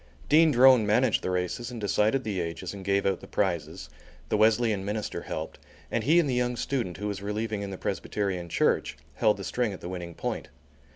[0.29, 3.87] Dean Drone managed the races and decided the ages and gave out the prizes;
[4.29, 5.59] the Wesleyan minister helped,
[5.91, 9.43] and he and the young student, who was relieving in the Presbyterian Church, held the
[9.43, 10.49] string at the winning point.